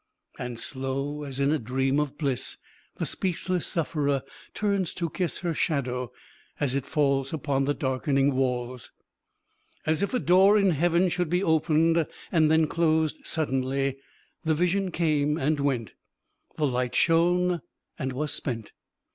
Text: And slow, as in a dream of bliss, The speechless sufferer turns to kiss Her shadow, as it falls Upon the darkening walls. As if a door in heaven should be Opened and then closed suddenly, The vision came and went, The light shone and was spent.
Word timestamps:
And 0.39 0.57
slow, 0.57 1.21
as 1.21 1.39
in 1.39 1.51
a 1.51 1.59
dream 1.59 1.99
of 1.99 2.17
bliss, 2.17 2.57
The 2.95 3.05
speechless 3.05 3.67
sufferer 3.67 4.23
turns 4.55 4.95
to 4.95 5.11
kiss 5.11 5.41
Her 5.41 5.53
shadow, 5.53 6.11
as 6.59 6.73
it 6.73 6.87
falls 6.87 7.31
Upon 7.33 7.65
the 7.65 7.75
darkening 7.75 8.33
walls. 8.33 8.91
As 9.85 10.01
if 10.01 10.15
a 10.15 10.19
door 10.19 10.57
in 10.57 10.71
heaven 10.71 11.07
should 11.07 11.29
be 11.29 11.43
Opened 11.43 12.07
and 12.31 12.49
then 12.49 12.65
closed 12.65 13.19
suddenly, 13.25 13.99
The 14.43 14.55
vision 14.55 14.89
came 14.89 15.37
and 15.37 15.59
went, 15.59 15.93
The 16.55 16.65
light 16.65 16.95
shone 16.95 17.61
and 17.99 18.11
was 18.11 18.33
spent. 18.33 18.71